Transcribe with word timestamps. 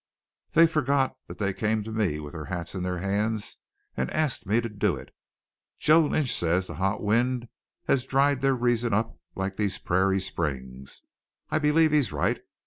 "They 0.53 0.65
forget 0.65 1.15
that 1.27 1.37
they 1.37 1.53
came 1.53 1.83
to 1.83 1.91
me 1.91 2.19
with 2.19 2.33
their 2.33 2.45
hats 2.45 2.73
in 2.73 2.81
their 2.81 2.97
hands 2.97 3.57
and 3.95 4.09
asked 4.09 4.47
me 4.47 4.59
to 4.59 4.67
do 4.67 4.95
it. 4.95 5.13
Joe 5.77 5.99
Lynch 6.01 6.33
says 6.33 6.65
the 6.65 6.73
hot 6.73 7.03
wind 7.03 7.47
has 7.85 8.03
dried 8.03 8.41
their 8.41 8.55
reason 8.55 8.95
up 8.95 9.19
like 9.35 9.57
these 9.57 9.77
prairie 9.77 10.19
springs. 10.19 11.03
I 11.51 11.59
believe 11.59 11.91
he's 11.91 12.11
right. 12.11 12.41